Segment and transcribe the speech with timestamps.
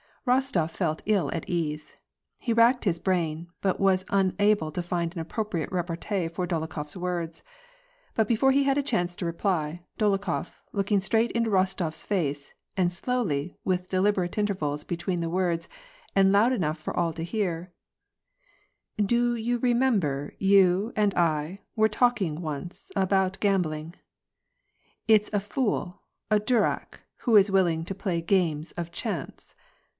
[0.25, 1.95] Boetof felt ill at ease.
[2.37, 6.95] He racked his brain, but was un able to find an appropriate repartee for DolokhoFs
[6.95, 7.41] words.
[8.15, 12.91] But before he had a chance to reply, Dolokhof, looking straight into Bostof's face, said
[12.91, 15.67] slowly, with deliberate inter vals between the words,
[16.15, 17.71] and loud enough for all to hear,
[19.13, 23.95] —"Do you remember you and I were talking once about gam bling....
[24.53, 29.53] * It's a fool, a durak, who is willing to play games of chance.